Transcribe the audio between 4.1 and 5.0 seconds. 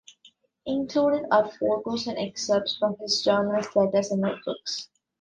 notebooks.